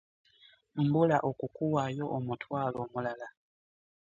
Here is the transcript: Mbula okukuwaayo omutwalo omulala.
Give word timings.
Mbula 0.83 1.17
okukuwaayo 1.29 2.05
omutwalo 2.17 2.77
omulala. 2.85 3.27